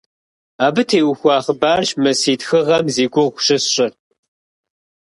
Абы 0.65 0.81
теухуа 0.89 1.37
хъыбарщ 1.43 1.89
мы 2.01 2.11
си 2.21 2.33
тхыгъэм 2.39 2.85
зи 2.95 3.05
гугъу 3.13 3.41
щысщӀыр. 3.45 3.91